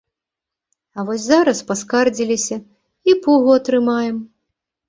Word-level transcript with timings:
А 0.97 1.03
вось 1.09 1.25
зараз 1.25 1.61
паскардзіліся, 1.71 2.57
і 3.13 3.15
пугу 3.27 3.51
атрымаем. 3.59 4.17